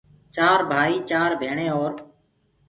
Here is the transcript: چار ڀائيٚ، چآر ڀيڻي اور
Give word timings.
چار 0.35 0.59
ڀائيٚ، 0.69 1.05
چآر 1.09 1.31
ڀيڻي 1.41 1.67
اور 1.75 1.91